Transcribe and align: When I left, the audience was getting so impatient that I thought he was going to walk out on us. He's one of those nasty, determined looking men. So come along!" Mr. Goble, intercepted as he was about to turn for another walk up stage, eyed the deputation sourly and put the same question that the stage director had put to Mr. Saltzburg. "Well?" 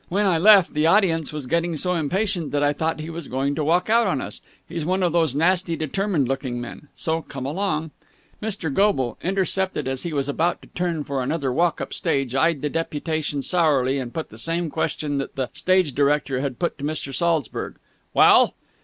When 0.09 0.25
I 0.25 0.39
left, 0.39 0.73
the 0.73 0.87
audience 0.87 1.31
was 1.31 1.45
getting 1.45 1.77
so 1.77 1.93
impatient 1.93 2.49
that 2.53 2.63
I 2.63 2.73
thought 2.73 3.01
he 3.01 3.11
was 3.11 3.27
going 3.27 3.53
to 3.53 3.63
walk 3.63 3.87
out 3.87 4.07
on 4.07 4.19
us. 4.19 4.41
He's 4.67 4.83
one 4.83 5.03
of 5.03 5.13
those 5.13 5.35
nasty, 5.35 5.75
determined 5.75 6.27
looking 6.27 6.59
men. 6.59 6.87
So 6.95 7.21
come 7.21 7.45
along!" 7.45 7.91
Mr. 8.41 8.73
Goble, 8.73 9.19
intercepted 9.21 9.87
as 9.87 10.01
he 10.01 10.11
was 10.11 10.27
about 10.27 10.63
to 10.63 10.69
turn 10.69 11.03
for 11.03 11.21
another 11.21 11.53
walk 11.53 11.79
up 11.79 11.93
stage, 11.93 12.33
eyed 12.33 12.63
the 12.63 12.67
deputation 12.69 13.43
sourly 13.43 13.99
and 13.99 14.11
put 14.11 14.31
the 14.31 14.39
same 14.39 14.71
question 14.71 15.19
that 15.19 15.35
the 15.35 15.51
stage 15.53 15.93
director 15.93 16.39
had 16.39 16.57
put 16.57 16.79
to 16.79 16.83
Mr. 16.83 17.13
Saltzburg. 17.13 17.75
"Well?" 18.15 18.55